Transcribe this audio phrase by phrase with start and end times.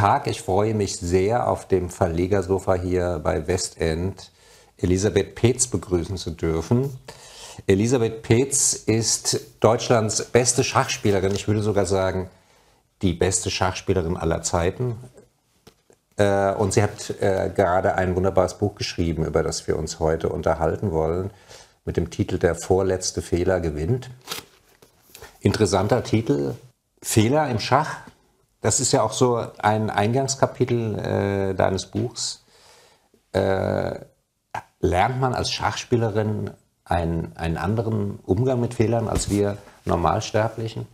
[0.00, 0.28] Tag.
[0.28, 4.30] Ich freue mich sehr, auf dem Verlegersofa hier bei Westend
[4.78, 6.98] Elisabeth Peetz begrüßen zu dürfen.
[7.66, 11.34] Elisabeth Peetz ist Deutschlands beste Schachspielerin.
[11.34, 12.30] Ich würde sogar sagen,
[13.02, 14.96] die beste Schachspielerin aller Zeiten.
[16.16, 20.30] Äh, und sie hat äh, gerade ein wunderbares Buch geschrieben, über das wir uns heute
[20.30, 21.30] unterhalten wollen,
[21.84, 24.08] mit dem Titel Der vorletzte Fehler gewinnt.
[25.40, 26.54] Interessanter Titel.
[27.02, 27.98] Fehler im Schach.
[28.60, 32.44] Das ist ja auch so ein Eingangskapitel äh, deines Buchs.
[33.32, 34.00] Äh,
[34.80, 36.50] lernt man als Schachspielerin
[36.84, 40.86] einen, einen anderen Umgang mit Fehlern als wir Normalsterblichen?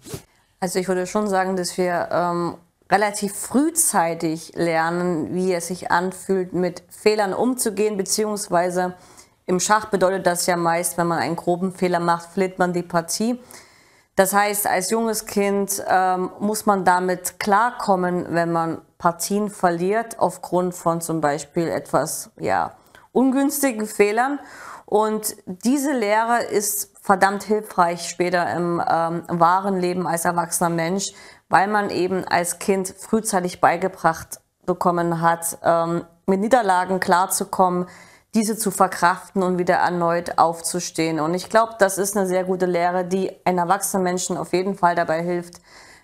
[0.60, 2.56] Also ich würde schon sagen, dass wir ähm,
[2.90, 8.94] relativ frühzeitig lernen, wie es sich anfühlt, mit Fehlern umzugehen, beziehungsweise
[9.46, 12.82] im Schach bedeutet das ja meist, wenn man einen groben Fehler macht, verliert man die
[12.82, 13.38] Partie.
[14.16, 20.74] Das heißt, als junges Kind ähm, muss man damit klarkommen, wenn man Partien verliert, aufgrund
[20.74, 22.72] von zum Beispiel etwas ja,
[23.12, 24.40] ungünstigen Fehlern.
[24.86, 31.12] Und diese Lehre ist verdammt hilfreich später im ähm, wahren Leben als erwachsener Mensch,
[31.50, 37.86] weil man eben als Kind frühzeitig beigebracht bekommen hat, ähm, mit Niederlagen klarzukommen,
[38.36, 41.20] diese zu verkraften und wieder erneut aufzustehen.
[41.20, 44.76] Und ich glaube, das ist eine sehr gute Lehre, die einem erwachsenen Menschen auf jeden
[44.76, 45.54] Fall dabei hilft,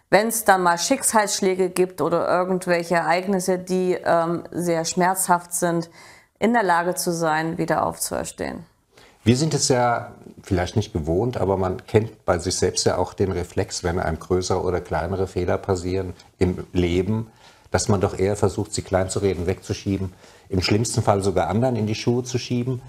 [0.09, 5.91] wenn es dann mal Schicksalsschläge gibt oder irgendwelche Ereignisse, die ähm, sehr schmerzhaft sind,
[6.39, 8.65] in der Lage zu sein, wieder aufzuerstehen.
[9.25, 13.15] Wir sind es ja vielleicht nicht gewohnt, aber man kennt bei sich selbst ja auch
[13.15, 17.31] den Reflex, wenn einem größere oder kleinere Fehler passieren im Leben,
[17.71, 20.13] dass man doch eher versucht, sie klein zu reden, wegzuschieben,
[20.53, 22.83] im schlimmsten Fall sogar anderen in die Schuhe zu schieben.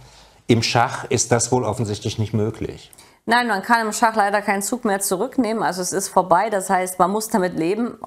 [0.47, 2.91] Im Schach ist das wohl offensichtlich nicht möglich.
[3.25, 5.63] Nein, man kann im Schach leider keinen Zug mehr zurücknehmen.
[5.63, 6.49] Also es ist vorbei.
[6.49, 7.97] Das heißt, man muss damit leben.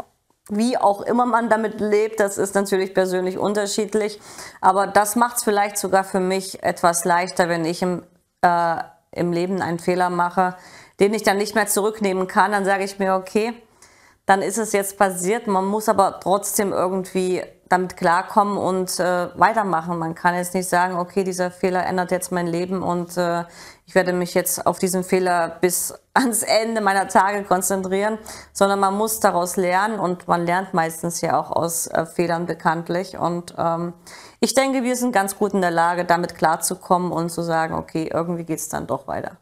[0.51, 4.21] Wie auch immer man damit lebt, das ist natürlich persönlich unterschiedlich.
[4.61, 8.03] Aber das macht es vielleicht sogar für mich etwas leichter, wenn ich im,
[8.43, 8.77] äh,
[9.11, 10.55] im Leben einen Fehler mache,
[11.01, 12.53] den ich dann nicht mehr zurücknehmen kann.
[12.53, 13.55] Dann sage ich mir, okay,
[14.27, 15.47] dann ist es jetzt passiert.
[15.47, 19.99] Man muss aber trotzdem irgendwie damit klarkommen und äh, weitermachen.
[19.99, 23.45] Man kann jetzt nicht sagen, okay, dieser Fehler ändert jetzt mein Leben und äh,
[23.87, 28.19] ich werde mich jetzt auf diesen Fehler bis ans Ende meiner Tage konzentrieren,
[28.53, 33.19] sondern man muss daraus lernen und man lernt meistens ja auch aus äh, Fehlern bekanntlich.
[33.19, 33.95] Und ähm,
[34.39, 38.11] ich denke, wir sind ganz gut in der Lage, damit klarzukommen und zu sagen, okay,
[38.13, 39.39] irgendwie geht es dann doch weiter.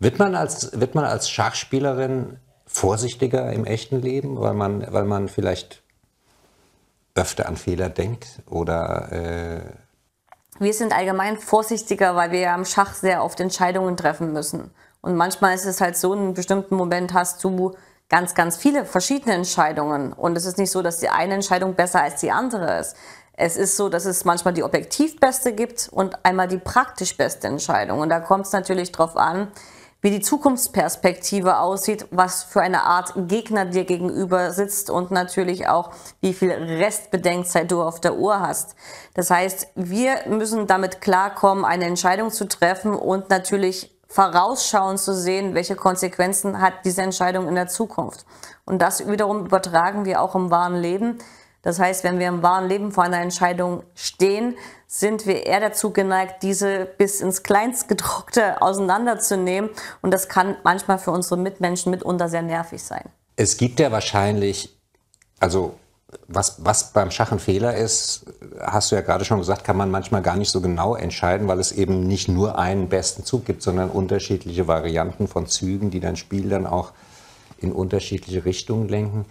[0.00, 5.28] Wird man als, wird man als Schachspielerin vorsichtiger im echten Leben, weil man, weil man
[5.28, 5.81] vielleicht
[7.14, 9.60] öfter an Fehler denkt oder äh
[10.58, 14.70] wir sind allgemein vorsichtiger, weil wir ja im Schach sehr oft Entscheidungen treffen müssen.
[15.00, 17.74] Und manchmal ist es halt so, in einem bestimmten Moment hast du
[18.08, 20.12] ganz, ganz viele verschiedene Entscheidungen.
[20.12, 22.94] Und es ist nicht so, dass die eine Entscheidung besser als die andere ist.
[23.32, 27.48] Es ist so, dass es manchmal die objektiv beste gibt und einmal die praktisch beste
[27.48, 28.00] Entscheidung.
[28.00, 29.48] Und da kommt es natürlich darauf an,
[30.02, 35.92] wie die Zukunftsperspektive aussieht, was für eine Art Gegner dir gegenüber sitzt und natürlich auch,
[36.20, 38.74] wie viel Restbedenkzeit du auf der Uhr hast.
[39.14, 45.54] Das heißt, wir müssen damit klarkommen, eine Entscheidung zu treffen und natürlich vorausschauen zu sehen,
[45.54, 48.26] welche Konsequenzen hat diese Entscheidung in der Zukunft.
[48.66, 51.18] Und das wiederum übertragen wir auch im wahren Leben.
[51.62, 54.56] Das heißt, wenn wir im wahren Leben vor einer Entscheidung stehen,
[54.88, 59.70] sind wir eher dazu geneigt, diese bis ins Kleinstgedruckte auseinanderzunehmen.
[60.02, 63.04] Und das kann manchmal für unsere Mitmenschen mitunter sehr nervig sein.
[63.36, 64.76] Es gibt ja wahrscheinlich,
[65.38, 65.76] also
[66.28, 68.26] was, was beim Schach ein Fehler ist,
[68.60, 71.58] hast du ja gerade schon gesagt, kann man manchmal gar nicht so genau entscheiden, weil
[71.58, 76.16] es eben nicht nur einen besten Zug gibt, sondern unterschiedliche Varianten von Zügen, die dein
[76.16, 76.92] Spiel dann auch
[77.58, 79.24] in unterschiedliche Richtungen lenken.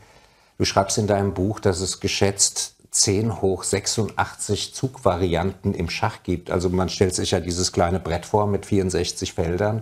[0.62, 6.52] Du schreibst in deinem Buch, dass es geschätzt 10 hoch 86 Zugvarianten im Schach gibt.
[6.52, 9.82] Also man stellt sich ja dieses kleine Brett vor mit 64 Feldern.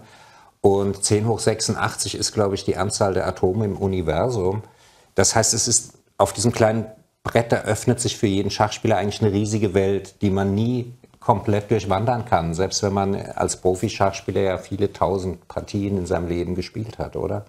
[0.62, 4.64] Und 10 hoch 86 ist, glaube ich, die Anzahl der Atome im Universum.
[5.16, 6.86] Das heißt, es ist auf diesem kleinen
[7.24, 11.72] Brett, da öffnet sich für jeden Schachspieler eigentlich eine riesige Welt, die man nie komplett
[11.72, 17.00] durchwandern kann, selbst wenn man als Profi-Schachspieler ja viele tausend Partien in seinem Leben gespielt
[17.00, 17.44] hat, oder?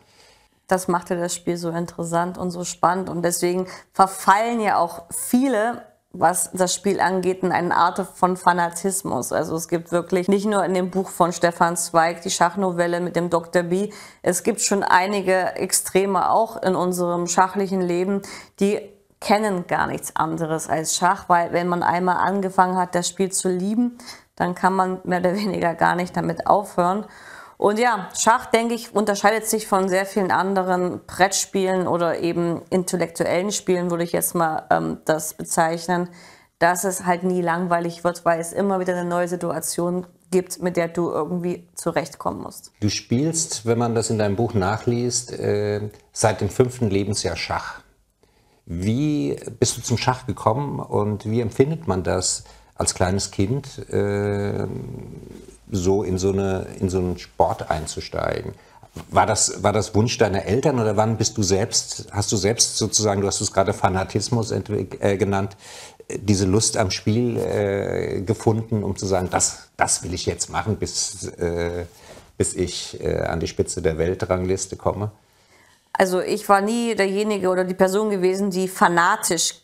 [0.70, 3.08] Das macht ja das Spiel so interessant und so spannend.
[3.08, 5.82] Und deswegen verfallen ja auch viele,
[6.12, 9.32] was das Spiel angeht, in eine Art von Fanatismus.
[9.32, 13.14] Also es gibt wirklich nicht nur in dem Buch von Stefan Zweig die Schachnovelle mit
[13.14, 13.62] dem Dr.
[13.62, 13.90] B,
[14.22, 18.22] es gibt schon einige Extreme auch in unserem schachlichen Leben,
[18.58, 18.81] die
[19.20, 23.49] kennen gar nichts anderes als Schach, weil wenn man einmal angefangen hat, das Spiel zu
[23.49, 23.99] lieben,
[24.34, 27.05] dann kann man mehr oder weniger gar nicht damit aufhören.
[27.61, 33.53] Und ja, Schach, denke ich, unterscheidet sich von sehr vielen anderen Brettspielen oder eben intellektuellen
[33.53, 36.09] Spielen, würde ich jetzt mal ähm, das bezeichnen,
[36.59, 40.79] dass es halt nie langweilig wird, weil es immer wieder eine neue Situation gibt, mit
[40.79, 42.73] der du irgendwie zurechtkommen musst.
[42.81, 47.83] Du spielst, wenn man das in deinem Buch nachliest, äh, seit dem fünften Lebensjahr Schach.
[48.65, 52.45] Wie bist du zum Schach gekommen und wie empfindet man das
[52.81, 53.79] als kleines Kind?
[53.91, 54.67] Äh,
[55.71, 58.55] so in so, eine, in so einen Sport einzusteigen.
[59.11, 62.77] War das, war das Wunsch deiner Eltern oder wann bist du selbst, hast du selbst
[62.77, 65.56] sozusagen, du hast es gerade Fanatismus äh, genannt,
[66.09, 70.77] diese Lust am Spiel äh, gefunden, um zu sagen, das, das will ich jetzt machen,
[70.77, 71.87] bis, äh,
[72.37, 75.12] bis ich äh, an die Spitze der Weltrangliste komme?
[75.93, 79.55] Also ich war nie derjenige oder die Person gewesen, die fanatisch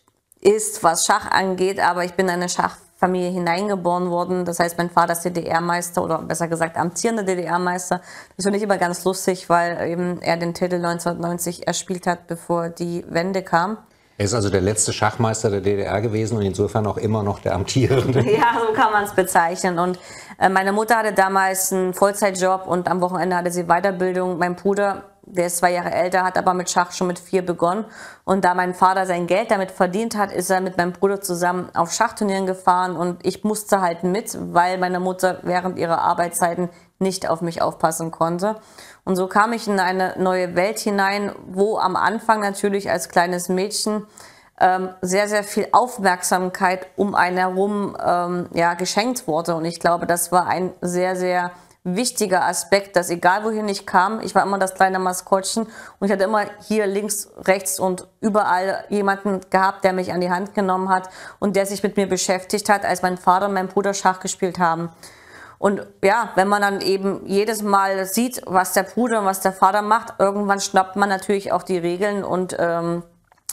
[0.41, 4.45] ist, was Schach angeht, aber ich bin eine Schach Familie hineingeboren worden.
[4.45, 8.01] Das heißt, mein Vater ist DDR-Meister oder besser gesagt amtierender DDR-Meister.
[8.37, 12.71] Das finde ich immer ganz lustig, weil eben er den Titel 1990 erspielt hat, bevor
[12.71, 13.79] die Wende kam.
[14.19, 17.55] Er ist also der letzte Schachmeister der DDR gewesen und insofern auch immer noch der
[17.55, 18.21] amtierende.
[18.25, 19.79] Ja, so kann man es bezeichnen.
[19.79, 19.99] Und
[20.39, 24.39] äh, meine Mutter hatte damals einen Vollzeitjob und am Wochenende hatte sie Weiterbildung.
[24.39, 27.85] Mein Bruder der ist zwei Jahre älter, hat aber mit Schach schon mit vier begonnen.
[28.25, 31.69] Und da mein Vater sein Geld damit verdient hat, ist er mit meinem Bruder zusammen
[31.75, 37.29] auf Schachturnieren gefahren und ich musste halt mit, weil meine Mutter während ihrer Arbeitszeiten nicht
[37.29, 38.57] auf mich aufpassen konnte.
[39.05, 43.49] Und so kam ich in eine neue Welt hinein, wo am Anfang natürlich als kleines
[43.49, 44.07] Mädchen
[44.59, 49.55] ähm, sehr, sehr viel Aufmerksamkeit um einen herum ähm, ja, geschenkt wurde.
[49.55, 51.51] Und ich glaube, das war ein sehr, sehr
[51.87, 55.69] wichtiger Aspekt, dass egal wohin ich kam, ich war immer das kleine Maskottchen
[55.99, 60.31] und ich hatte immer hier links, rechts und überall jemanden gehabt, der mich an die
[60.31, 63.69] Hand genommen hat und der sich mit mir beschäftigt hat, als mein Vater und mein
[63.69, 64.91] Bruder Schach gespielt haben.
[65.59, 69.53] Und ja, wenn man dann eben jedes Mal sieht, was der Bruder und was der
[69.53, 73.05] Vater macht, irgendwann schnappt man natürlich auch die Regeln und ähm,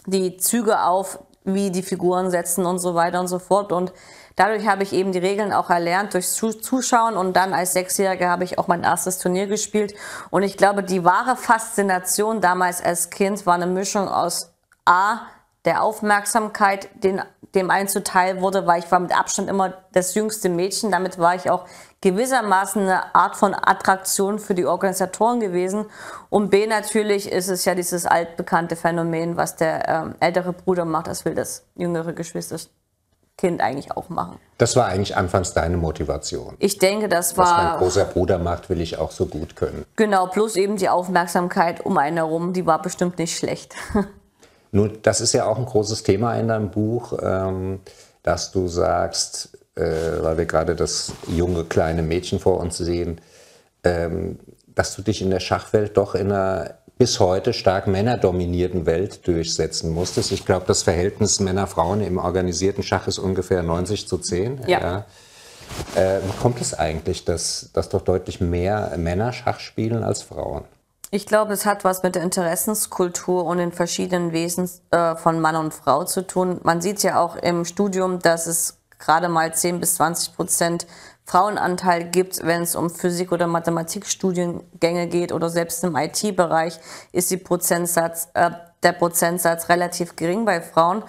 [0.07, 3.71] die Züge auf, wie die Figuren setzen und so weiter und so fort.
[3.71, 3.93] Und
[4.35, 8.43] Dadurch habe ich eben die Regeln auch erlernt durchs Zuschauen und dann als Sechsjährige habe
[8.43, 9.93] ich auch mein erstes Turnier gespielt.
[10.31, 14.53] Und ich glaube, die wahre Faszination damals als Kind war eine Mischung aus
[14.85, 15.21] A,
[15.65, 17.21] der Aufmerksamkeit, den,
[17.55, 20.91] dem einzuteil wurde, weil ich war mit Abstand immer das jüngste Mädchen.
[20.91, 21.65] Damit war ich auch
[22.01, 25.85] gewissermaßen eine Art von Attraktion für die Organisatoren gewesen.
[26.29, 31.07] Und B, natürlich ist es ja dieses altbekannte Phänomen, was der ähm, ältere Bruder macht,
[31.07, 32.57] das will das jüngere Geschwister
[33.37, 34.37] Kind eigentlich auch machen.
[34.59, 36.55] Das war eigentlich anfangs deine Motivation.
[36.59, 37.45] Ich denke, das war.
[37.45, 39.85] Was mein großer Bruder macht, will ich auch so gut können.
[39.95, 43.75] Genau, plus eben die Aufmerksamkeit um einen herum, die war bestimmt nicht schlecht.
[44.71, 47.81] Nun, das ist ja auch ein großes Thema in deinem Buch, ähm,
[48.21, 49.81] dass du sagst, äh,
[50.21, 53.19] weil wir gerade das junge kleine Mädchen vor uns sehen,
[53.83, 59.27] ähm, dass du dich in der Schachwelt doch in einer bis heute stark männerdominierten Welt
[59.27, 60.31] durchsetzen musstest.
[60.31, 64.61] Ich glaube, das Verhältnis Männer-Frauen im organisierten Schach ist ungefähr 90 zu 10.
[64.67, 64.79] Ja.
[64.79, 65.05] ja.
[66.01, 70.63] Äh, wie kommt es eigentlich, dass, dass doch deutlich mehr Männer Schach spielen als Frauen?
[71.11, 75.57] Ich glaube, es hat was mit der Interessenskultur und den verschiedenen Wesen äh, von Mann
[75.57, 76.61] und Frau zu tun.
[76.63, 80.87] Man sieht ja auch im Studium, dass es gerade mal 10 bis 20 Prozent
[81.25, 86.79] Frauenanteil gibt, wenn es um Physik- oder Mathematikstudiengänge geht oder selbst im IT-Bereich
[87.11, 88.51] ist die Prozentsatz, äh,
[88.83, 91.03] der Prozentsatz relativ gering bei Frauen.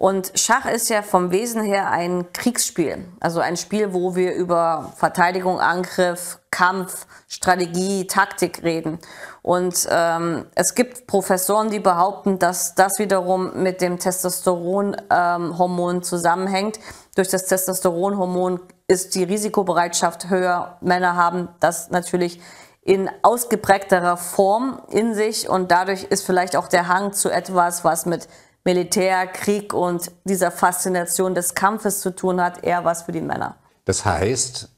[0.00, 3.04] Und Schach ist ja vom Wesen her ein Kriegsspiel.
[3.20, 8.98] Also ein Spiel, wo wir über Verteidigung, Angriff, Kampf, Strategie, Taktik reden.
[9.42, 16.80] Und ähm, es gibt Professoren, die behaupten, dass das wiederum mit dem Testosteronhormon ähm, zusammenhängt.
[17.14, 20.78] Durch das Testosteronhormon ist die Risikobereitschaft höher.
[20.80, 22.40] Männer haben das natürlich
[22.80, 28.06] in ausgeprägterer Form in sich und dadurch ist vielleicht auch der Hang zu etwas, was
[28.06, 28.28] mit
[28.64, 33.56] Militär, Krieg und dieser Faszination des Kampfes zu tun hat, eher was für die Männer.
[33.86, 34.68] Das heißt,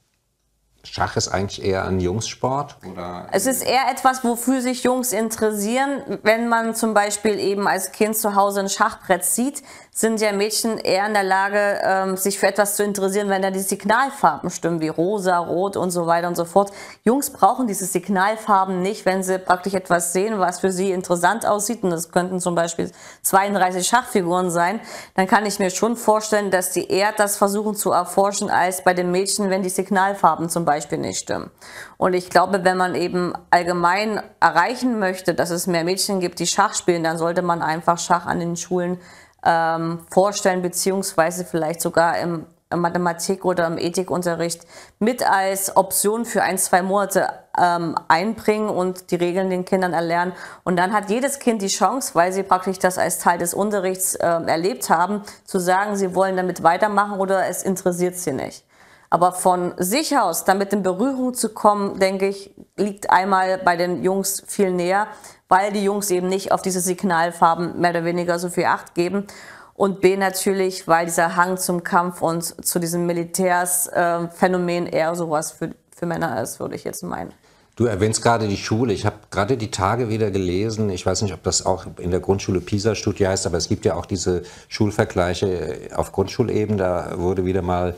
[0.84, 2.76] Schach ist eigentlich eher ein Jungssport?
[2.90, 3.28] Oder?
[3.30, 6.18] Es ist eher etwas, wofür sich Jungs interessieren.
[6.24, 9.62] Wenn man zum Beispiel eben als Kind zu Hause ein Schachbrett sieht,
[9.94, 13.50] sind ja Mädchen eher in der Lage, ähm, sich für etwas zu interessieren, wenn da
[13.50, 16.72] die Signalfarben stimmen, wie rosa, rot und so weiter und so fort.
[17.04, 21.84] Jungs brauchen diese Signalfarben nicht, wenn sie praktisch etwas sehen, was für sie interessant aussieht.
[21.84, 22.90] Und das könnten zum Beispiel
[23.22, 24.80] 32 Schachfiguren sein.
[25.14, 28.94] Dann kann ich mir schon vorstellen, dass die eher das versuchen zu erforschen, als bei
[28.94, 31.50] den Mädchen, wenn die Signalfarben zum Beispiel nicht stimmen.
[31.96, 36.46] Und ich glaube, wenn man eben allgemein erreichen möchte, dass es mehr Mädchen gibt, die
[36.46, 38.98] Schach spielen, dann sollte man einfach Schach an den Schulen
[39.44, 44.66] ähm, vorstellen, beziehungsweise vielleicht sogar im Mathematik oder im Ethikunterricht
[44.98, 50.32] mit als Option für ein, zwei Monate ähm, einbringen und die Regeln den Kindern erlernen.
[50.64, 54.14] Und dann hat jedes Kind die Chance, weil sie praktisch das als Teil des Unterrichts
[54.14, 58.64] äh, erlebt haben, zu sagen, sie wollen damit weitermachen oder es interessiert sie nicht.
[59.12, 64.02] Aber von sich aus damit in Berührung zu kommen, denke ich, liegt einmal bei den
[64.02, 65.06] Jungs viel näher,
[65.50, 69.26] weil die Jungs eben nicht auf diese Signalfarben mehr oder weniger so viel Acht geben.
[69.74, 75.74] Und B natürlich, weil dieser Hang zum Kampf und zu diesem Militärsphänomen eher sowas für,
[75.94, 77.34] für Männer ist, würde ich jetzt meinen.
[77.76, 78.94] Du erwähnst gerade die Schule.
[78.94, 80.88] Ich habe gerade die Tage wieder gelesen.
[80.88, 83.94] Ich weiß nicht, ob das auch in der Grundschule PISA-Studie heißt, aber es gibt ja
[83.94, 86.78] auch diese Schulvergleiche auf Grundschulebene.
[86.78, 87.94] Da wurde wieder mal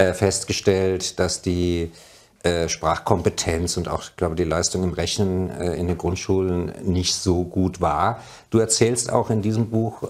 [0.00, 1.90] äh, festgestellt, dass die
[2.42, 7.14] äh, Sprachkompetenz und auch, ich glaube, die Leistung im Rechnen äh, in den Grundschulen nicht
[7.14, 8.22] so gut war.
[8.48, 10.02] Du erzählst auch in diesem Buch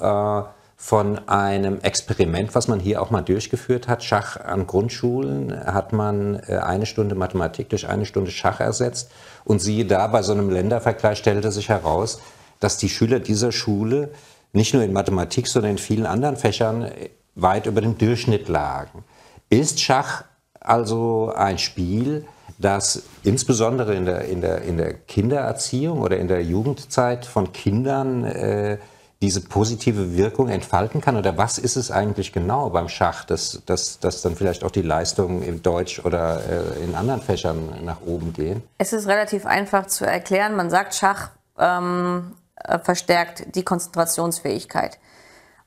[0.77, 4.05] von einem Experiment, was man hier auch mal durchgeführt hat.
[4.05, 9.11] Schach an Grundschulen hat man eine Stunde Mathematik durch eine Stunde Schach ersetzt.
[9.45, 12.21] Und siehe da, bei so einem Ländervergleich stellte sich heraus,
[12.61, 14.11] dass die Schüler dieser Schule
[14.53, 16.91] nicht nur in Mathematik, sondern in vielen anderen Fächern
[17.35, 19.05] weit über dem Durchschnitt lagen.
[19.51, 20.25] Ist Schach
[20.61, 22.25] also ein Spiel,
[22.59, 28.25] das insbesondere in der, in der, in der Kindererziehung oder in der Jugendzeit von Kindern
[28.25, 28.79] äh,
[29.23, 31.17] diese positive Wirkung entfalten kann?
[31.17, 34.83] Oder was ist es eigentlich genau beim Schach, dass, dass, dass dann vielleicht auch die
[34.83, 38.63] Leistungen im Deutsch oder äh, in anderen Fächern nach oben gehen?
[38.79, 40.55] Es ist relativ einfach zu erklären.
[40.55, 44.99] Man sagt, Schach ähm, äh, verstärkt die Konzentrationsfähigkeit.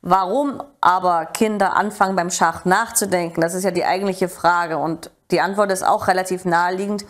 [0.06, 4.78] Warum aber Kinder anfangen beim Schach nachzudenken, das ist ja die eigentliche Frage.
[4.78, 7.06] Und die Antwort ist auch relativ naheliegend.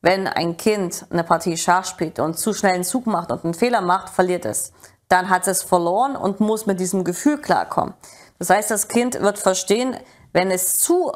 [0.00, 3.52] Wenn ein Kind eine Partie Schach spielt und zu schnell einen Zug macht und einen
[3.52, 4.72] Fehler macht, verliert es.
[5.10, 7.92] Dann hat es verloren und muss mit diesem Gefühl klarkommen.
[8.38, 9.94] Das heißt, das Kind wird verstehen,
[10.32, 11.12] wenn es zu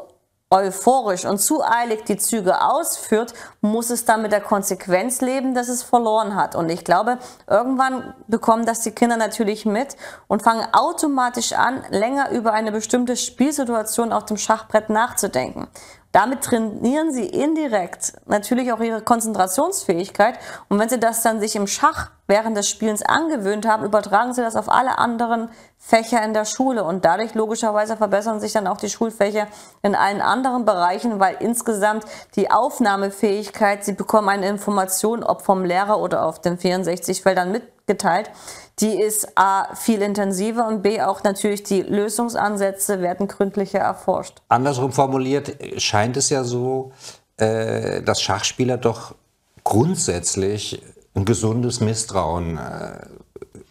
[0.53, 5.67] euphorisch und zu eilig die Züge ausführt, muss es dann mit der Konsequenz leben, dass
[5.67, 6.55] es verloren hat.
[6.55, 7.17] Und ich glaube,
[7.47, 13.17] irgendwann bekommen das die Kinder natürlich mit und fangen automatisch an, länger über eine bestimmte
[13.17, 15.67] Spielsituation auf dem Schachbrett nachzudenken.
[16.11, 20.37] Damit trainieren sie indirekt natürlich auch ihre Konzentrationsfähigkeit.
[20.69, 24.41] Und wenn sie das dann sich im Schach während des Spielens angewöhnt haben, übertragen sie
[24.41, 26.83] das auf alle anderen Fächer in der Schule.
[26.83, 29.47] Und dadurch logischerweise verbessern sich dann auch die Schulfächer
[29.81, 35.99] in allen anderen Bereichen, weil insgesamt die Aufnahmefähigkeit, sie bekommen eine Information, ob vom Lehrer
[35.99, 38.31] oder auf den 64 Feldern mitgeteilt,
[38.79, 44.41] die ist A viel intensiver und B auch natürlich die Lösungsansätze werden gründlicher erforscht.
[44.47, 46.91] Andersrum formuliert scheint es ja so,
[47.37, 49.15] äh, dass Schachspieler doch
[49.63, 50.81] grundsätzlich
[51.15, 53.05] ein gesundes Misstrauen äh,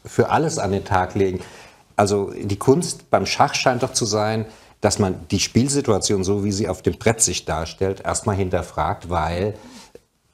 [0.04, 1.40] für alles an den Tag legen.
[1.96, 4.46] Also die Kunst beim Schach scheint doch zu sein,
[4.80, 9.54] dass man die Spielsituation, so wie sie auf dem Brett sich darstellt, erstmal hinterfragt, weil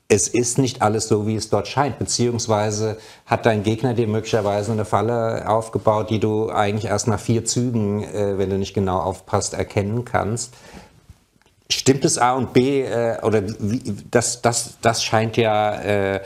[0.08, 2.96] es ist nicht alles so, wie es dort scheint, beziehungsweise
[3.26, 8.02] hat dein Gegner dir möglicherweise eine Falle aufgebaut, die du eigentlich erst nach vier Zügen,
[8.02, 10.54] äh, wenn du nicht genau aufpasst, erkennen kannst.
[11.70, 16.20] Stimmt es A und B äh, oder wie, das, das, das scheint ja äh,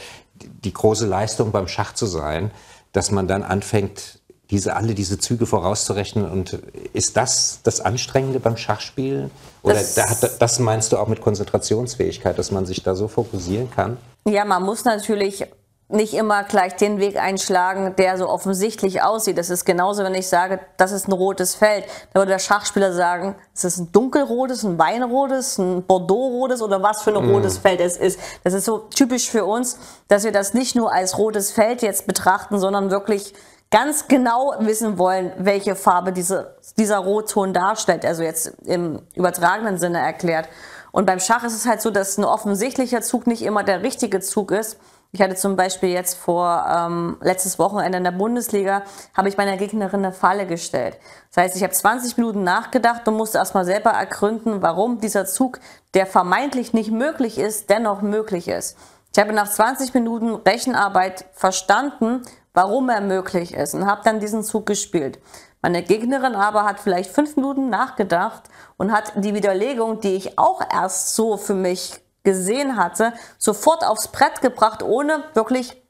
[0.64, 2.50] die große Leistung beim Schach zu sein,
[2.92, 4.20] dass man dann anfängt,
[4.50, 6.30] diese, alle diese Züge vorauszurechnen.
[6.30, 6.58] Und
[6.92, 9.30] ist das das Anstrengende beim Schachspielen?
[9.62, 13.08] Oder das, da hat, das meinst du auch mit Konzentrationsfähigkeit, dass man sich da so
[13.08, 13.96] fokussieren kann?
[14.28, 15.46] Ja, man muss natürlich
[15.92, 19.38] nicht immer gleich den Weg einschlagen, der so offensichtlich aussieht.
[19.38, 21.84] Das ist genauso, wenn ich sage, das ist ein rotes Feld.
[22.12, 27.02] Da würde der Schachspieler sagen, es ist ein dunkelrotes, ein weinrotes, ein bordeauxrotes oder was
[27.02, 27.34] für ein mm.
[27.34, 28.18] rotes Feld es ist.
[28.44, 32.06] Das ist so typisch für uns, dass wir das nicht nur als rotes Feld jetzt
[32.06, 33.34] betrachten, sondern wirklich
[33.70, 39.98] ganz genau wissen wollen, welche Farbe diese, dieser Rotton darstellt, also jetzt im übertragenen Sinne
[39.98, 40.48] erklärt.
[40.92, 44.20] Und beim Schach ist es halt so, dass ein offensichtlicher Zug nicht immer der richtige
[44.20, 44.78] Zug ist.
[45.14, 48.82] Ich hatte zum Beispiel jetzt vor ähm, letztes Wochenende in der Bundesliga,
[49.14, 50.98] habe ich meiner Gegnerin eine Falle gestellt.
[51.28, 55.60] Das heißt, ich habe 20 Minuten nachgedacht und musste erstmal selber ergründen, warum dieser Zug,
[55.92, 58.78] der vermeintlich nicht möglich ist, dennoch möglich ist.
[59.14, 62.22] Ich habe nach 20 Minuten Rechenarbeit verstanden,
[62.54, 65.18] warum er möglich ist und habe dann diesen Zug gespielt.
[65.60, 68.44] Meine Gegnerin aber hat vielleicht fünf Minuten nachgedacht
[68.78, 74.08] und hat die Widerlegung, die ich auch erst so für mich gesehen hatte, sofort aufs
[74.08, 75.82] Brett gebracht, ohne wirklich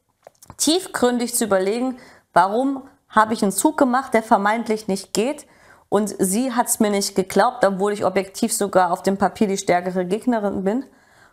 [0.57, 1.99] tiefgründig zu überlegen,
[2.33, 5.47] warum habe ich einen Zug gemacht, der vermeintlich nicht geht.
[5.89, 9.59] Und sie hat es mir nicht geglaubt, obwohl ich objektiv sogar auf dem Papier die
[9.59, 10.87] stärkere Gegnerin bin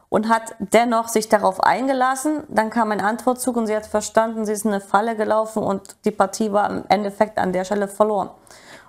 [0.10, 2.44] und hat dennoch sich darauf eingelassen.
[2.50, 5.96] Dann kam ein Antwortzug und sie hat verstanden, sie ist in eine Falle gelaufen und
[6.04, 8.32] die Partie war im Endeffekt an der Stelle verloren.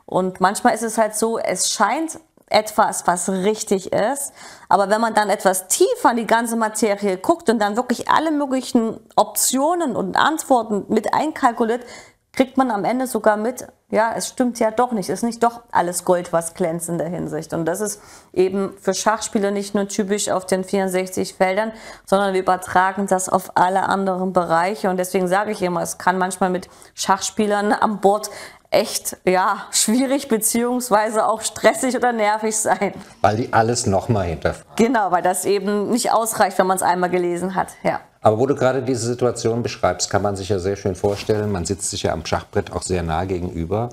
[0.06, 2.18] Und manchmal ist es halt so, es scheint
[2.50, 4.32] etwas, was richtig ist.
[4.68, 8.30] Aber wenn man dann etwas tiefer in die ganze Materie guckt und dann wirklich alle
[8.30, 11.86] möglichen Optionen und Antworten mit einkalkuliert,
[12.32, 15.62] kriegt man am Ende sogar mit, ja, es stimmt ja doch nicht, ist nicht doch
[15.72, 17.52] alles Gold, was glänzt in der Hinsicht.
[17.52, 18.00] Und das ist
[18.32, 21.72] eben für Schachspieler nicht nur typisch auf den 64 Feldern,
[22.06, 24.90] sondern wir übertragen das auf alle anderen Bereiche.
[24.90, 28.30] Und deswegen sage ich immer, es kann manchmal mit Schachspielern am Bord
[28.70, 32.94] echt ja, schwierig beziehungsweise auch stressig oder nervig sein.
[33.20, 34.76] Weil die alles nochmal hinterfragen.
[34.76, 37.68] Genau, weil das eben nicht ausreicht, wenn man es einmal gelesen hat.
[37.82, 38.00] Ja.
[38.22, 41.50] Aber wo du gerade diese Situation beschreibst, kann man sich ja sehr schön vorstellen.
[41.50, 43.88] Man sitzt sich ja am Schachbrett auch sehr nah gegenüber.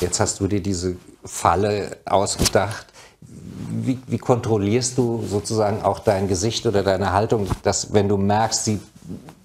[0.00, 2.86] Jetzt hast du dir diese Falle ausgedacht.
[3.22, 8.64] Wie, wie kontrollierst du sozusagen auch dein Gesicht oder deine Haltung, dass wenn du merkst,
[8.64, 8.80] sie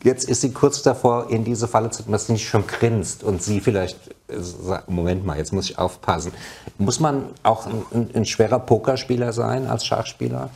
[0.05, 3.41] jetzt ist sie kurz davor, in diese Falle zu dass sie nicht schon grinst und
[3.41, 3.97] sie vielleicht
[4.29, 6.31] äh, sagt, Moment mal, jetzt muss ich aufpassen.
[6.77, 10.49] Muss man auch ein, ein schwerer Pokerspieler sein als Schachspieler?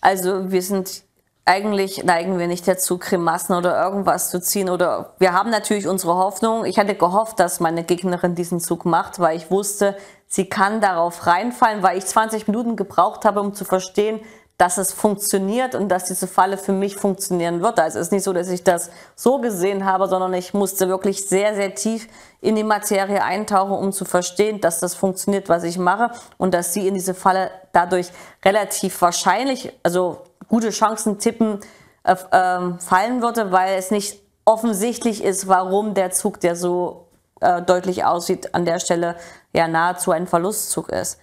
[0.00, 1.04] Also wir sind
[1.46, 4.70] eigentlich neigen wir nicht dazu, Grimassen oder irgendwas zu ziehen.
[4.70, 6.64] Oder wir haben natürlich unsere Hoffnung.
[6.64, 9.94] Ich hatte gehofft, dass meine Gegnerin diesen Zug macht, weil ich wusste,
[10.26, 14.20] sie kann darauf reinfallen, weil ich 20 Minuten gebraucht habe, um zu verstehen,
[14.56, 17.80] dass es funktioniert und dass diese Falle für mich funktionieren wird.
[17.80, 21.28] Also es ist nicht so, dass ich das so gesehen habe, sondern ich musste wirklich
[21.28, 22.08] sehr, sehr tief
[22.40, 26.72] in die Materie eintauchen, um zu verstehen, dass das funktioniert, was ich mache und dass
[26.72, 28.10] sie in diese Falle dadurch
[28.44, 30.18] relativ wahrscheinlich, also
[30.48, 31.58] gute Chancen tippen,
[32.04, 37.08] äh, äh, fallen würde, weil es nicht offensichtlich ist, warum der Zug, der so
[37.40, 39.16] äh, deutlich aussieht, an der Stelle
[39.52, 41.18] ja nahezu ein Verlustzug ist.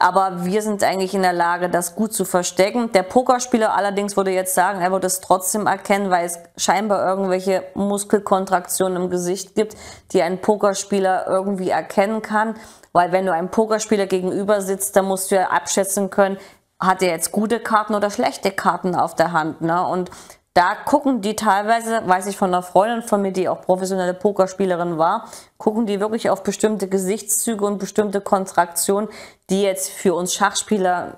[0.00, 2.90] Aber wir sind eigentlich in der Lage, das gut zu verstecken.
[2.92, 7.62] Der Pokerspieler allerdings würde jetzt sagen, er würde es trotzdem erkennen, weil es scheinbar irgendwelche
[7.74, 9.76] Muskelkontraktionen im Gesicht gibt,
[10.12, 12.56] die ein Pokerspieler irgendwie erkennen kann.
[12.92, 16.38] Weil wenn du einem Pokerspieler gegenüber sitzt, dann musst du ja abschätzen können,
[16.80, 19.60] hat er jetzt gute Karten oder schlechte Karten auf der Hand.
[19.60, 19.86] Ne?
[19.86, 20.10] Und
[20.54, 24.98] da gucken die teilweise, weiß ich von einer Freundin von mir, die auch professionelle Pokerspielerin
[24.98, 29.08] war, gucken die wirklich auf bestimmte Gesichtszüge und bestimmte Kontraktionen,
[29.50, 31.16] die jetzt für uns Schachspieler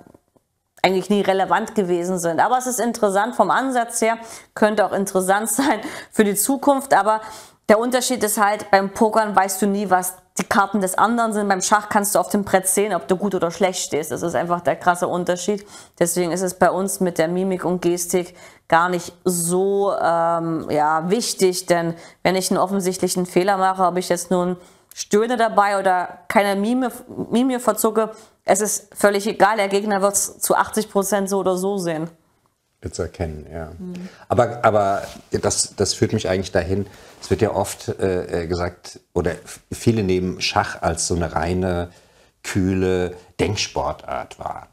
[0.83, 2.41] eigentlich nie relevant gewesen sind.
[2.41, 4.17] Aber es ist interessant vom Ansatz her,
[4.55, 7.21] könnte auch interessant sein für die Zukunft, aber
[7.69, 11.49] der Unterschied ist halt, beim Pokern weißt du nie, was die Karten des anderen sind.
[11.49, 14.11] Beim Schach kannst du auf dem Brett sehen, ob du gut oder schlecht stehst.
[14.11, 15.67] Das ist einfach der krasse Unterschied.
[15.99, 18.35] Deswegen ist es bei uns mit der Mimik und Gestik
[18.69, 24.09] gar nicht so ähm, ja, wichtig, denn wenn ich einen offensichtlichen Fehler mache, ob ich
[24.09, 24.57] jetzt nun
[24.95, 26.91] stöhne dabei oder keine Mime,
[27.31, 28.11] Mimie verzucke,
[28.45, 32.11] es ist völlig egal, der Gegner wird es zu 80 Prozent so oder so sehen.
[32.83, 33.73] Jetzt erkennen, ja.
[33.79, 34.09] Mhm.
[34.29, 36.87] Aber, aber das, das führt mich eigentlich dahin,
[37.21, 39.33] es wird ja oft äh, äh, gesagt, oder
[39.73, 41.91] viele nehmen Schach als so eine reine,
[42.43, 44.69] kühle Denksportart wahr.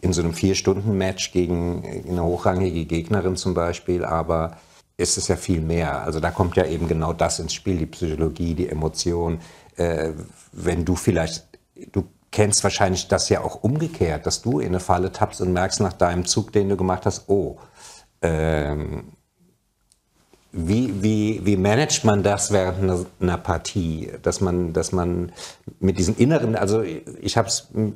[0.00, 4.58] In so einem Vier-Stunden-Match gegen eine hochrangige Gegnerin zum Beispiel, aber
[4.96, 6.02] es ist ja viel mehr.
[6.02, 9.40] Also da kommt ja eben genau das ins Spiel, die Psychologie, die Emotion.
[9.76, 10.10] Äh,
[10.52, 11.46] wenn du vielleicht,
[11.92, 15.80] du kennst wahrscheinlich das ja auch umgekehrt, dass du in eine Falle tappst und merkst
[15.80, 17.58] nach deinem Zug, den du gemacht hast, oh,
[18.22, 19.12] ähm,
[20.52, 24.10] wie, wie, wie managt man das während einer, Partie?
[24.22, 25.30] Dass man, dass man
[25.78, 27.38] mit diesem inneren, also ich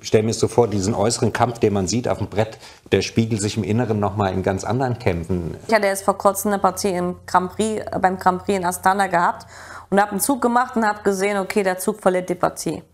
[0.02, 2.58] stelle mir so vor, diesen äußeren Kampf, den man sieht auf dem Brett,
[2.92, 5.56] der spiegelt sich im Inneren nochmal in ganz anderen Kämpfen.
[5.66, 9.08] Ich hatte jetzt vor kurzem eine Partie im Grand Prix, beim Grand Prix in Astana
[9.08, 9.46] gehabt
[9.90, 12.84] und habe einen Zug gemacht und habe gesehen, okay, der Zug verliert die Partie.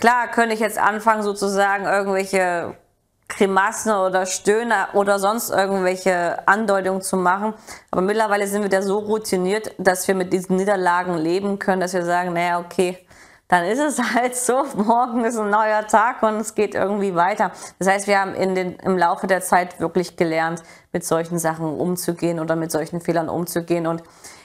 [0.00, 2.74] Klar könnte ich jetzt anfangen, sozusagen irgendwelche
[3.28, 7.52] Grimassen oder Stöhne oder sonst irgendwelche Andeutungen zu machen.
[7.90, 11.92] Aber mittlerweile sind wir da so routiniert, dass wir mit diesen Niederlagen leben können, dass
[11.92, 12.98] wir sagen, naja, okay,
[13.48, 17.52] dann ist es halt so, morgen ist ein neuer Tag und es geht irgendwie weiter.
[17.78, 21.66] Das heißt, wir haben in den, im Laufe der Zeit wirklich gelernt, mit solchen Sachen
[21.66, 23.86] umzugehen oder mit solchen Fehlern umzugehen.
[23.86, 24.02] Und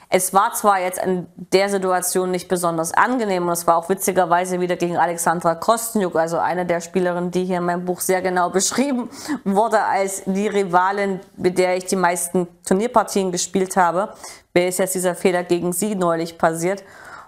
[0.10, 4.60] es war zwar jetzt in der Situation nicht besonders angenehm und es war auch witzigerweise
[4.60, 8.50] wieder gegen Alexandra Kostenjuk, also eine der Spielerinnen, die hier in meinem Buch sehr genau
[8.50, 9.10] beschrieben
[9.44, 14.14] wurde als die Rivalin, mit der ich die meisten Turnierpartien gespielt habe.
[14.54, 16.84] Mir ist jetzt dieser Fehler gegen sie neulich passiert.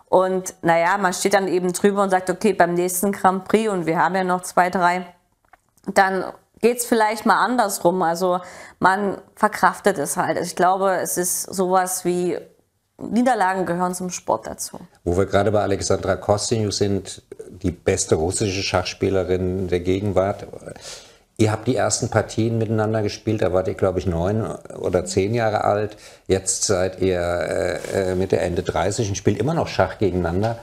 [0.10, 3.86] Und naja, man steht dann eben drüber und sagt, okay, beim nächsten Grand Prix und
[3.86, 5.06] wir haben ja noch zwei, drei,
[5.86, 8.02] dann geht es vielleicht mal andersrum.
[8.02, 8.40] Also
[8.80, 10.40] man verkraftet es halt.
[10.40, 12.38] Ich glaube, es ist sowas wie
[13.00, 14.80] Niederlagen gehören zum Sport dazu.
[15.04, 20.48] Wo wir gerade bei Alexandra Kostiniuk sind, die beste russische Schachspielerin der Gegenwart.
[21.38, 24.44] Ihr habt die ersten Partien miteinander gespielt, da wart ihr, glaube ich, neun
[24.80, 25.96] oder zehn Jahre alt.
[26.26, 30.58] Jetzt seid ihr äh, äh Mitte, Ende 30 und spielt immer noch Schach gegeneinander.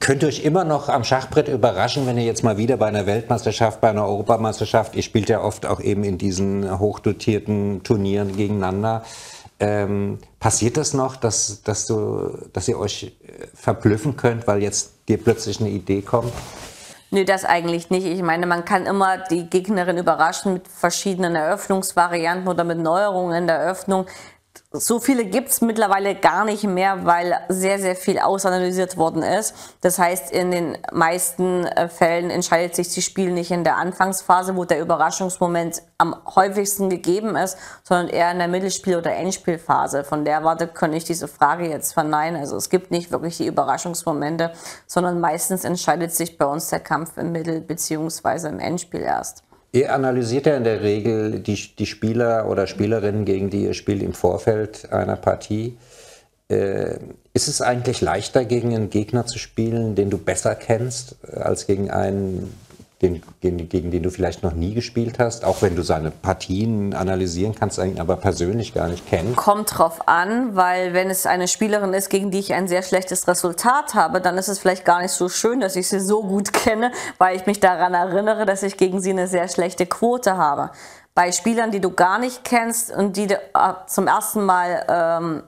[0.00, 3.04] könnt ihr euch immer noch am Schachbrett überraschen, wenn ihr jetzt mal wieder bei einer
[3.04, 9.04] Weltmeisterschaft, bei einer Europameisterschaft, ihr spielt ja oft auch eben in diesen hochdotierten Turnieren gegeneinander.
[9.60, 14.92] Ähm, passiert das noch, dass, dass, du, dass ihr euch äh, verblüffen könnt, weil jetzt
[15.08, 16.32] dir plötzlich eine Idee kommt?
[17.10, 18.06] Nee, das eigentlich nicht.
[18.06, 23.46] Ich meine, man kann immer die Gegnerin überraschen mit verschiedenen Eröffnungsvarianten oder mit Neuerungen in
[23.46, 24.06] der Eröffnung.
[24.70, 29.54] So viele gibt es mittlerweile gar nicht mehr, weil sehr, sehr viel ausanalysiert worden ist.
[29.80, 34.56] Das heißt, in den meisten äh, Fällen entscheidet sich das Spiel nicht in der Anfangsphase,
[34.56, 40.04] wo der Überraschungsmoment am häufigsten gegeben ist, sondern eher in der Mittelspiel- oder Endspielphase.
[40.04, 42.38] Von der Warte kann ich diese Frage jetzt verneinen.
[42.38, 44.52] Also es gibt nicht wirklich die Überraschungsmomente,
[44.86, 48.48] sondern meistens entscheidet sich bei uns der Kampf im Mittel- bzw.
[48.48, 49.47] im Endspiel erst.
[49.72, 54.02] Ihr analysiert ja in der Regel die, die Spieler oder Spielerinnen, gegen die ihr spielt
[54.02, 55.76] im Vorfeld einer Partie.
[56.48, 56.98] Äh,
[57.34, 61.90] ist es eigentlich leichter, gegen einen Gegner zu spielen, den du besser kennst, als gegen
[61.90, 62.54] einen,
[63.00, 66.94] den, gegen, gegen, den du vielleicht noch nie gespielt hast, auch wenn du seine Partien
[66.94, 69.36] analysieren kannst, aber persönlich gar nicht kennst?
[69.36, 73.28] Kommt drauf an, weil wenn es eine Spielerin ist, gegen die ich ein sehr schlechtes
[73.28, 76.52] Resultat habe, dann ist es vielleicht gar nicht so schön, dass ich sie so gut
[76.52, 80.70] kenne, weil ich mich daran erinnere, dass ich gegen sie eine sehr schlechte Quote habe.
[81.14, 85.42] Bei Spielern, die du gar nicht kennst und die du äh, zum ersten Mal ähm,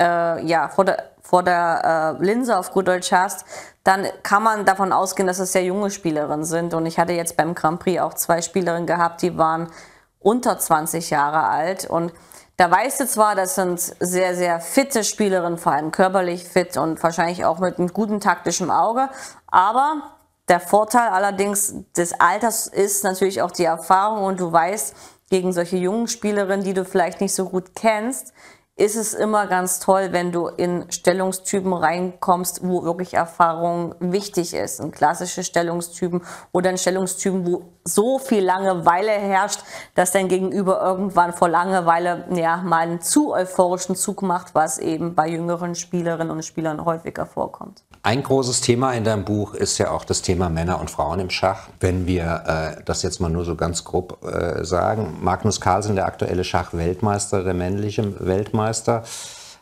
[0.00, 3.44] äh, ja, vor der, vor der äh, Linse auf gut Deutsch hast,
[3.84, 6.72] dann kann man davon ausgehen, dass es sehr junge Spielerinnen sind.
[6.72, 9.70] Und ich hatte jetzt beim Grand Prix auch zwei Spielerinnen gehabt, die waren
[10.18, 11.84] unter 20 Jahre alt.
[11.88, 12.12] Und
[12.56, 17.02] da weißt du zwar, das sind sehr, sehr fitte Spielerinnen, vor allem körperlich fit und
[17.02, 19.10] wahrscheinlich auch mit einem guten taktischen Auge.
[19.46, 20.16] Aber
[20.48, 24.94] der Vorteil allerdings des Alters ist natürlich auch die Erfahrung und du weißt,
[25.30, 28.32] gegen solche jungen Spielerinnen, die du vielleicht nicht so gut kennst,
[28.76, 34.80] ist es immer ganz toll, wenn du in Stellungstypen reinkommst, wo wirklich Erfahrung wichtig ist.
[34.80, 39.60] In klassische Stellungstypen oder in Stellungstypen, wo so viel Langeweile herrscht,
[39.94, 45.14] dass dein Gegenüber irgendwann vor Langeweile ja, mal einen zu euphorischen Zug macht, was eben
[45.14, 47.84] bei jüngeren Spielerinnen und Spielern häufiger vorkommt.
[48.04, 51.30] Ein großes Thema in deinem Buch ist ja auch das Thema Männer und Frauen im
[51.30, 51.68] Schach.
[51.80, 56.04] Wenn wir äh, das jetzt mal nur so ganz grob äh, sagen, Magnus Carlsen, der
[56.04, 59.04] aktuelle Schachweltmeister, der männliche Weltmeister,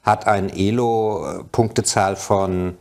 [0.03, 2.79] hat eine Elo-Punktezahl von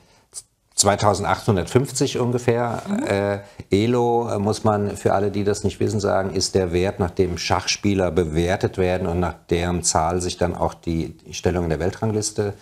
[0.74, 2.82] 2850 ungefähr.
[2.88, 3.04] Mhm.
[3.04, 7.00] Äh, Elo, äh, muss man für alle, die das nicht wissen, sagen, ist der Wert,
[7.00, 11.66] nach dem Schachspieler bewertet werden und nach deren Zahl sich dann auch die, die Stellung
[11.66, 12.56] in der Weltrangliste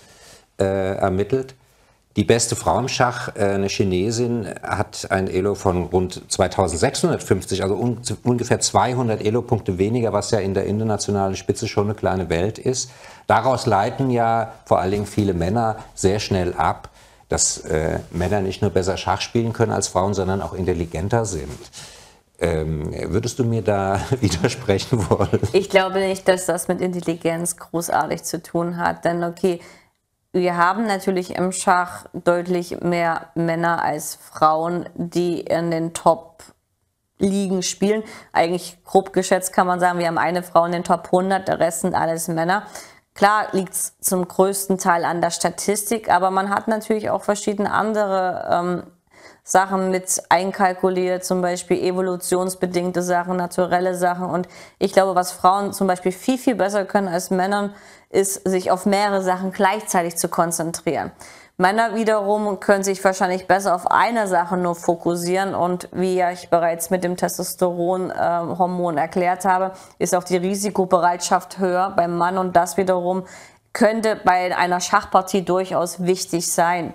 [0.59, 1.55] äh, ermittelt.
[2.19, 7.75] Die beste Frau im Schach, äh, eine Chinesin, hat ein Elo von rund 2650, also
[7.75, 12.59] un ungefähr 200 Elo-Punkte weniger, was ja in der internationalen Spitze schon eine kleine Welt
[12.59, 12.91] ist.
[13.27, 16.89] Daraus leiten ja vor allen Dingen viele Männer sehr schnell ab,
[17.29, 21.57] dass äh, Männer nicht nur besser Schach spielen können als Frauen, sondern auch intelligenter sind.
[22.41, 25.39] Ähm, würdest du mir da widersprechen wollen?
[25.53, 29.05] Ich glaube nicht, dass das mit Intelligenz großartig zu tun hat.
[29.05, 29.61] Denn okay,
[30.31, 36.43] wir haben natürlich im Schach deutlich mehr Männer als Frauen, die in den Top
[37.17, 38.03] Ligen spielen.
[38.31, 41.59] Eigentlich grob geschätzt kann man sagen, wir haben eine Frau in den Top 100, der
[41.59, 42.63] Rest sind alles Männer.
[43.13, 47.71] Klar liegt es zum größten Teil an der Statistik, aber man hat natürlich auch verschiedene
[47.71, 48.83] andere ähm,
[49.43, 54.29] Sachen mit einkalkuliert, zum Beispiel evolutionsbedingte Sachen, naturelle Sachen.
[54.29, 54.47] Und
[54.77, 57.73] ich glaube, was Frauen zum Beispiel viel, viel besser können als Männern,
[58.09, 61.11] ist, sich auf mehrere Sachen gleichzeitig zu konzentrieren.
[61.61, 66.49] Männer wiederum können sich wahrscheinlich besser auf eine Sache nur fokussieren und wie ja ich
[66.49, 72.55] bereits mit dem Testosteronhormon äh, erklärt habe, ist auch die Risikobereitschaft höher beim Mann und
[72.55, 73.25] das wiederum
[73.73, 76.93] könnte bei einer Schachpartie durchaus wichtig sein.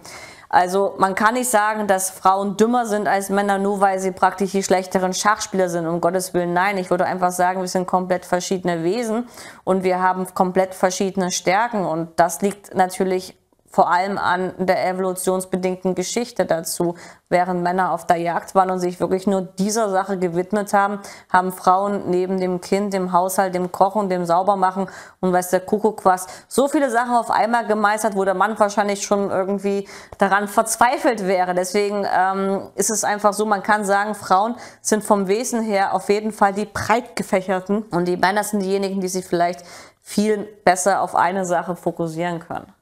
[0.49, 4.53] Also man kann nicht sagen, dass Frauen dümmer sind als Männer, nur weil sie praktisch
[4.53, 5.87] die schlechteren Schachspieler sind.
[5.87, 6.79] Um Gottes Willen, nein.
[6.79, 9.29] Ich würde einfach sagen, wir sind komplett verschiedene Wesen
[9.65, 11.85] und wir haben komplett verschiedene Stärken.
[11.85, 13.37] Und das liegt natürlich
[13.75, 16.95] vor allem an der evolutionsbedingten Geschichte dazu.
[17.29, 21.51] Während Männer auf der Jagd waren und sich wirklich nur dieser Sache gewidmet haben, haben
[21.51, 26.29] Frauen neben dem Kind, dem Haushalt, dem Kochen, dem Saubermachen und weiß der Kuckuck was,
[26.47, 31.53] so viele Sachen auf einmal gemeistert, wo der Mann wahrscheinlich schon irgendwie daran verzweifelt wäre.
[31.53, 36.09] Deswegen ähm, ist es einfach so, man kann sagen, Frauen sind vom Wesen her auf
[36.11, 39.65] jeden Fall die breit gefächerten und die Männer sind diejenigen, die sich vielleicht
[40.01, 42.73] viel besser auf eine Sache fokussieren können.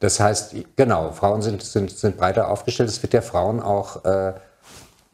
[0.00, 2.88] Das heißt, genau, Frauen sind, sind, sind breiter aufgestellt.
[2.88, 4.34] Es wird ja Frauen auch äh,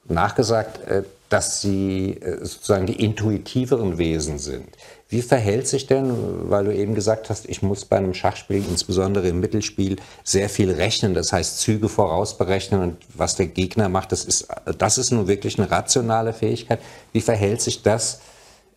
[0.08, 4.68] nachgesagt, äh, dass sie äh, sozusagen die intuitiveren Wesen sind.
[5.08, 9.28] Wie verhält sich denn, weil du eben gesagt hast, ich muss bei einem Schachspiel, insbesondere
[9.28, 14.24] im Mittelspiel, sehr viel rechnen, das heißt Züge vorausberechnen und was der Gegner macht, das
[14.24, 16.80] ist, das ist nun wirklich eine rationale Fähigkeit.
[17.12, 18.20] Wie verhält sich das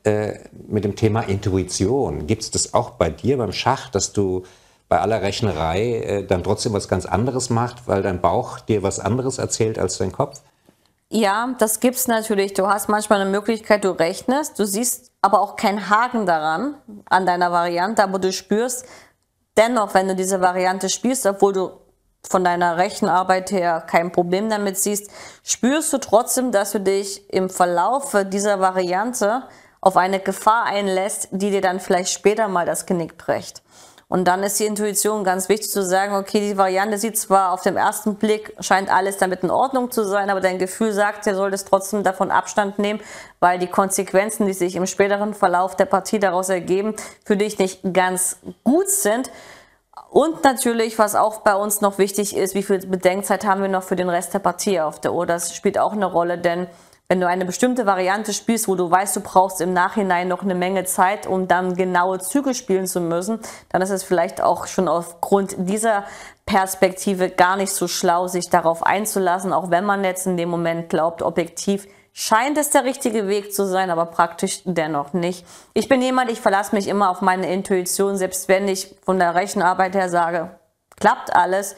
[0.04, 2.28] äh, mit dem Thema Intuition?
[2.28, 4.44] Gibt es das auch bei dir beim Schach, dass du
[4.96, 9.02] bei aller Rechnerei äh, dann trotzdem was ganz anderes macht, weil dein Bauch dir was
[9.02, 10.40] anderes erzählt als dein Kopf?
[11.10, 12.54] Ja, das gibt es natürlich.
[12.54, 16.76] Du hast manchmal eine Möglichkeit, du rechnest, du siehst aber auch keinen Haken daran,
[17.10, 18.86] an deiner Variante, aber du spürst
[19.58, 21.72] dennoch, wenn du diese Variante spielst, obwohl du
[22.26, 25.12] von deiner Rechenarbeit her kein Problem damit siehst,
[25.44, 29.44] spürst du trotzdem, dass du dich im Verlauf dieser Variante
[29.82, 33.62] auf eine Gefahr einlässt, die dir dann vielleicht später mal das Genick bricht.
[34.08, 37.62] Und dann ist die Intuition ganz wichtig zu sagen, okay, die Variante sieht zwar auf
[37.62, 41.34] den ersten Blick, scheint alles damit in Ordnung zu sein, aber dein Gefühl sagt, du
[41.34, 43.00] solltest trotzdem davon Abstand nehmen,
[43.40, 47.82] weil die Konsequenzen, die sich im späteren Verlauf der Partie daraus ergeben, für dich nicht
[47.94, 49.32] ganz gut sind.
[50.12, 53.84] Und natürlich, was auch bei uns noch wichtig ist, wie viel Bedenkzeit haben wir noch
[53.84, 55.26] für den Rest der Partie auf der Uhr?
[55.26, 56.68] Das spielt auch eine Rolle, denn
[57.08, 60.56] wenn du eine bestimmte Variante spielst, wo du weißt, du brauchst im Nachhinein noch eine
[60.56, 63.40] Menge Zeit, um dann genaue Züge spielen zu müssen,
[63.70, 66.06] dann ist es vielleicht auch schon aufgrund dieser
[66.46, 70.90] Perspektive gar nicht so schlau, sich darauf einzulassen, auch wenn man jetzt in dem Moment
[70.90, 71.88] glaubt, objektiv
[72.18, 75.46] scheint es der richtige Weg zu sein, aber praktisch dennoch nicht.
[75.74, 79.36] Ich bin jemand, ich verlasse mich immer auf meine Intuition, selbst wenn ich von der
[79.36, 80.50] Rechenarbeit her sage,
[81.00, 81.76] klappt alles.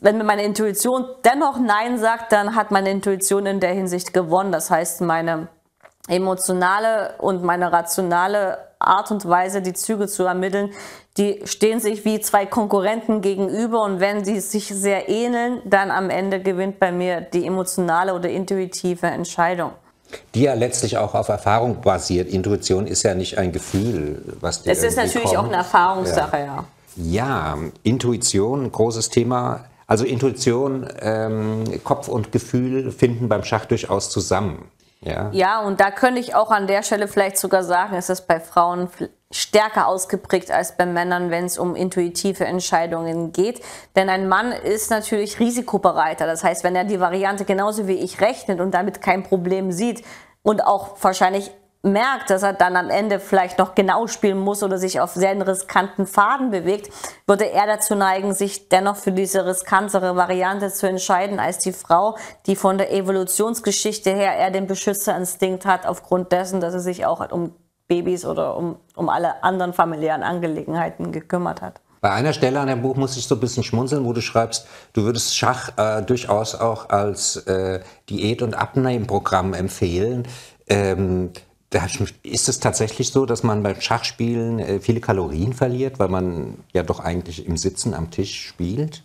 [0.00, 4.52] Wenn mir meine Intuition dennoch Nein sagt, dann hat meine Intuition in der Hinsicht gewonnen.
[4.52, 5.48] Das heißt, meine
[6.08, 10.70] emotionale und meine rationale Art und Weise, die Züge zu ermitteln,
[11.16, 16.10] die stehen sich wie zwei Konkurrenten gegenüber und wenn sie sich sehr ähneln, dann am
[16.10, 19.70] Ende gewinnt bei mir die emotionale oder intuitive Entscheidung.
[20.34, 22.28] Die ja letztlich auch auf Erfahrung basiert.
[22.28, 25.38] Intuition ist ja nicht ein Gefühl, was dir Es ist natürlich kommt.
[25.38, 26.44] auch eine Erfahrungssache, ja.
[26.44, 26.64] ja.
[26.96, 29.64] Ja, Intuition, großes Thema.
[29.86, 34.70] Also Intuition, ähm, Kopf und Gefühl finden beim Schach durchaus zusammen.
[35.04, 35.28] Ja.
[35.32, 38.40] ja, und da könnte ich auch an der Stelle vielleicht sogar sagen, ist es bei
[38.40, 38.88] Frauen
[39.30, 43.60] stärker ausgeprägt als bei Männern, wenn es um intuitive Entscheidungen geht.
[43.96, 46.24] Denn ein Mann ist natürlich risikobereiter.
[46.26, 50.02] Das heißt, wenn er die Variante genauso wie ich rechnet und damit kein Problem sieht
[50.42, 51.50] und auch wahrscheinlich
[51.84, 55.34] merkt, dass er dann am Ende vielleicht noch genau spielen muss oder sich auf sehr
[55.46, 56.90] riskanten Faden bewegt,
[57.26, 62.16] würde er dazu neigen, sich dennoch für diese riskantere Variante zu entscheiden als die Frau,
[62.46, 67.30] die von der Evolutionsgeschichte her eher den Beschützerinstinkt hat, aufgrund dessen, dass sie sich auch
[67.30, 67.54] um
[67.86, 71.80] Babys oder um, um alle anderen familiären Angelegenheiten gekümmert hat.
[72.00, 74.66] Bei einer Stelle an dem Buch muss ich so ein bisschen schmunzeln, wo du schreibst,
[74.92, 80.28] du würdest Schach äh, durchaus auch als äh, Diät- und Abnehmprogramm empfehlen.
[80.68, 81.30] Ähm,
[82.22, 86.82] ist es tatsächlich so, dass man beim Schachspielen äh, viele Kalorien verliert, weil man ja
[86.82, 89.02] doch eigentlich im Sitzen am Tisch spielt?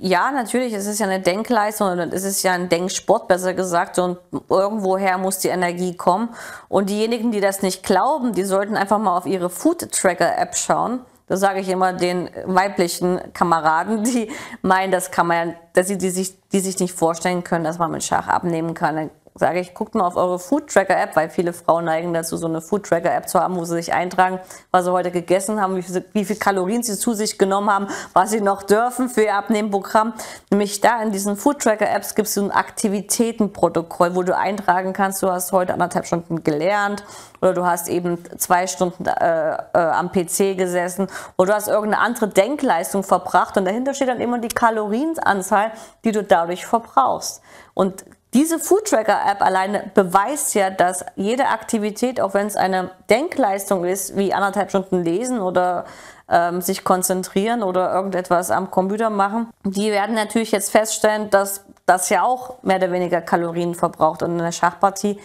[0.00, 0.74] Ja, natürlich.
[0.74, 3.98] Es ist ja eine Denkleistung und es ist ja ein Denksport, besser gesagt.
[3.98, 4.18] Und
[4.50, 6.28] irgendwoher muss die Energie kommen.
[6.68, 10.56] Und diejenigen, die das nicht glauben, die sollten einfach mal auf ihre Food Tracker App
[10.56, 11.00] schauen.
[11.26, 14.30] Das sage ich immer den weiblichen Kameraden, die
[14.60, 17.90] meinen, das kann man, dass sie die sich, die sich nicht vorstellen können, dass man
[17.90, 21.52] mit Schach abnehmen kann sage ich, guckt mal auf eure Food Tracker App, weil viele
[21.52, 24.38] Frauen neigen dazu, so eine Food Tracker App zu haben, wo sie sich eintragen,
[24.70, 27.86] was sie heute gegessen haben, wie viele, wie viel Kalorien sie zu sich genommen haben,
[28.12, 30.12] was sie noch dürfen für ihr Abnehmprogramm.
[30.50, 34.92] Nämlich da in diesen Food Tracker Apps gibt es so ein Aktivitätenprotokoll, wo du eintragen
[34.92, 37.04] kannst, du hast heute anderthalb Stunden gelernt
[37.40, 41.06] oder du hast eben zwei Stunden äh, äh, am PC gesessen
[41.38, 45.72] oder du hast irgendeine andere Denkleistung verbracht und dahinter steht dann immer die Kalorienanzahl,
[46.04, 47.40] die du dadurch verbrauchst.
[47.74, 52.90] Und diese Food Tracker App alleine beweist ja, dass jede Aktivität, auch wenn es eine
[53.10, 55.84] Denkleistung ist, wie anderthalb Stunden lesen oder
[56.30, 62.08] ähm, sich konzentrieren oder irgendetwas am Computer machen, die werden natürlich jetzt feststellen, dass das
[62.08, 64.22] ja auch mehr oder weniger Kalorien verbraucht.
[64.22, 65.20] Und in der Schachpartie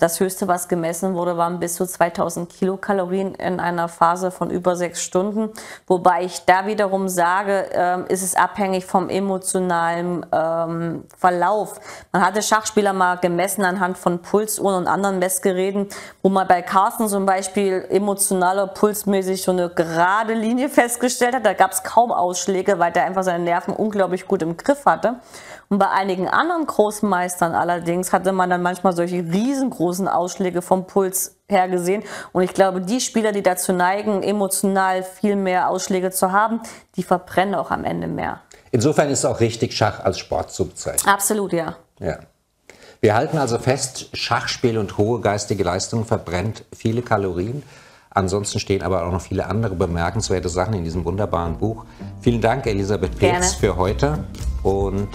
[0.00, 4.76] das höchste, was gemessen wurde, waren bis zu 2000 Kilokalorien in einer Phase von über
[4.76, 5.50] sechs Stunden.
[5.86, 11.80] Wobei ich da wiederum sage, ähm, ist es abhängig vom emotionalen ähm, Verlauf.
[12.12, 15.88] Man hatte Schachspieler mal gemessen anhand von Pulsuhren und anderen Messgeräten,
[16.22, 21.44] wo man bei Carsten zum Beispiel emotionaler pulsmäßig so eine gerade Linie festgestellt hat.
[21.44, 25.16] Da gab es kaum Ausschläge, weil der einfach seine Nerven unglaublich gut im Griff hatte.
[25.70, 31.36] Und bei einigen anderen Großmeistern allerdings hatte man dann manchmal solche riesengroßen Ausschläge vom Puls
[31.46, 32.02] her gesehen.
[32.32, 36.60] Und ich glaube, die Spieler, die dazu neigen, emotional viel mehr Ausschläge zu haben,
[36.96, 38.40] die verbrennen auch am Ende mehr.
[38.70, 41.12] Insofern ist es auch richtig, Schach als Sport zu bezeichnen.
[41.12, 41.76] Absolut, ja.
[42.00, 42.18] Ja.
[43.00, 47.62] Wir halten also fest, Schachspiel und hohe geistige Leistung verbrennt viele Kalorien.
[48.10, 51.84] Ansonsten stehen aber auch noch viele andere bemerkenswerte Sachen in diesem wunderbaren Buch.
[52.20, 54.24] Vielen Dank, Elisabeth Petz, für heute
[54.62, 55.08] und